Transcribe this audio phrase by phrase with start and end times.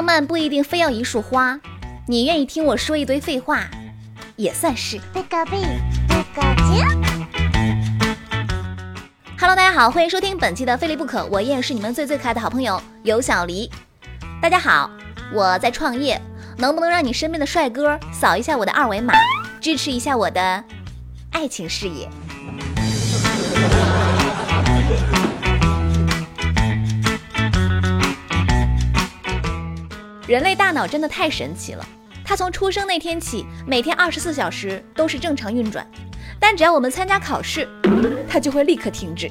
[0.00, 1.60] 浪漫不一定非要一束花，
[2.06, 3.64] 你愿意听我说一堆废话，
[4.34, 4.98] 也算是。
[9.38, 13.70] Hello，大家好，欢迎收听本期的《非离不可》，我依然是你们最最可爱的好朋友尤小黎。
[14.40, 14.90] 大家好，
[15.34, 16.18] 我在创业，
[16.56, 19.12] 能不能让你身边的帅哥扫一下我的二维码，
[19.60, 20.64] 支持一下我的
[21.32, 22.08] 爱情事业？
[30.30, 31.84] 人类大脑真的太神奇了，
[32.24, 35.84] 它从出生那天起，每天二十四小时都是正常运转，
[36.38, 37.68] 但只要我们参加考试，
[38.28, 39.28] 它就会立刻停止。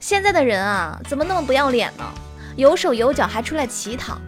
[0.00, 2.04] 现在的人啊，怎么那么不要脸呢？
[2.56, 4.18] 有手有脚还出来乞讨，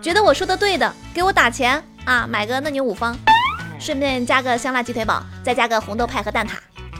[0.00, 3.18] 觉得我说的对的，给我打钱啊，买个嫩牛五方。
[3.80, 6.50] 顺便加个香辣鸡腿堡，再加个红豆派和蛋挞，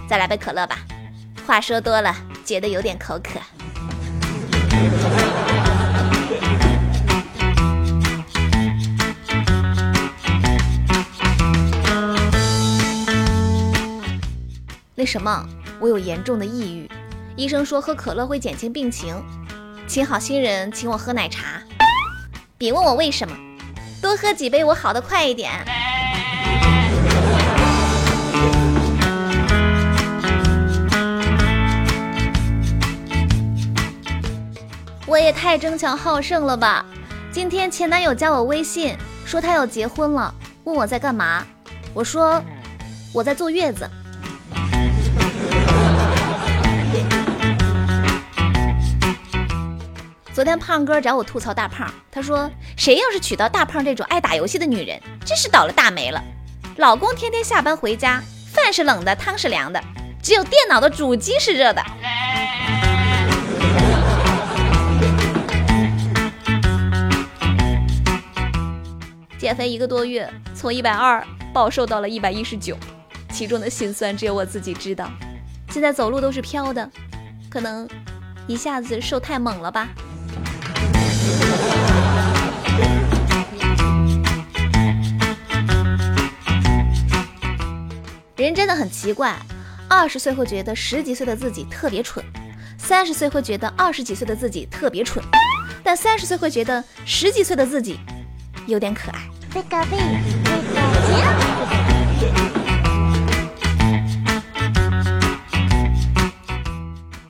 [0.09, 0.79] 再来杯可乐吧。
[1.47, 3.39] 话说多了，觉得有点口渴。
[14.95, 15.47] 那什么，
[15.79, 16.91] 我有严重的抑郁，
[17.37, 19.23] 医生说喝可乐会减轻病情，
[19.87, 21.63] 请好心人请我喝奶茶。
[22.57, 23.37] 别问我为什么，
[24.01, 25.53] 多喝几杯我好的快一点。
[35.11, 36.87] 我也太争强好胜了吧！
[37.33, 41.45] 今天前男友加我微信，说他要结婚了，问我在干嘛。
[41.93, 42.41] 我说
[43.13, 43.91] 我在坐月子。
[50.33, 56.23] 昨天胖哥找我吐槽大胖，他说谁要是娶到大胖这种爱打游戏的女人，真是倒了大霉了。
[56.77, 58.23] 老公天天下班回家，
[58.55, 59.83] 饭是冷的，汤是凉的，
[60.23, 61.83] 只有电脑的主机是热的。
[69.51, 72.79] 减肥一个多月，从一百二暴瘦到了一百一十九，
[73.33, 75.11] 其中的辛酸只有我自己知道。
[75.71, 76.89] 现在走路都是飘的，
[77.49, 77.89] 可能
[78.47, 79.89] 一下子瘦太猛了吧。
[88.37, 89.37] 人真的很奇怪，
[89.89, 92.25] 二十岁会觉得十几岁的自己特别蠢，
[92.79, 95.21] 三十岁会觉得二十几岁的自己特别蠢，
[95.83, 97.99] 但三十岁会觉得十几岁的自己。
[98.67, 99.19] 有点可爱。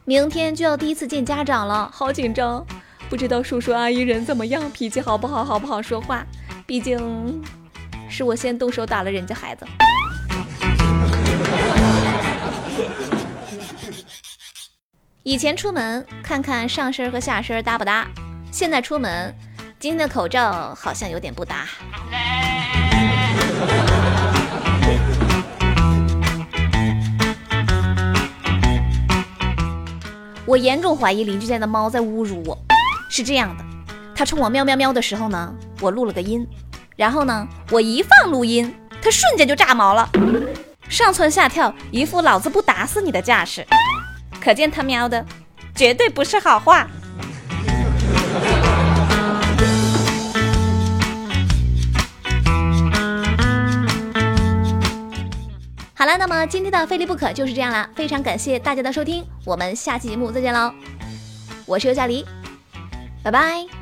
[0.05, 2.67] 明天就要第一次见家长了，好紧张，
[3.09, 6.27] 不知道叔叔阿姨人怎么样，脾气好不好，好不好说话。
[6.67, 7.43] 毕竟
[8.09, 9.65] 是我先动手打了人家孩子。
[15.23, 18.07] 以前出门看看上身和下身搭不搭，
[18.51, 19.33] 现在出门。
[19.81, 21.67] 今天的口罩好像有点不搭。
[30.45, 32.59] 我严重怀疑邻居家的猫在侮辱我。
[33.09, 33.65] 是这样的，
[34.15, 36.47] 它冲我喵喵喵的时候呢，我录了个音，
[36.95, 40.07] 然后呢，我一放录音，它瞬间就炸毛了，
[40.91, 43.67] 上蹿下跳，一副老子不打死你的架势。
[44.43, 45.25] 可见它喵的
[45.75, 46.87] 绝对不是好话。
[56.21, 60.71] 那么今天的非离不可就是这样啦，非常感谢大家的收听，我们下期节目再见喽，
[61.65, 62.27] 我是尤佳黎，
[63.23, 63.80] 拜拜。